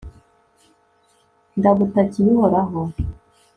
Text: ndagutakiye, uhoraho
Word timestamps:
ndagutakiye, 1.57 2.27
uhoraho 2.35 2.79